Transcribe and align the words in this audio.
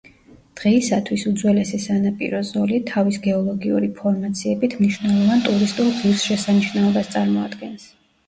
დღეისათვის, 0.59 1.25
უძველესი 1.31 1.79
სანაპირო 1.83 2.39
ზოლი 2.47 2.79
თავის 2.91 3.19
გეოლოგიური 3.27 3.89
ფორმაციებით 3.99 4.75
მნიშვნელოვან 4.79 5.45
ტურისტულ 5.49 5.91
ღირსშესანიშნაობას 5.99 7.13
წარმოადგენს. 7.17 7.87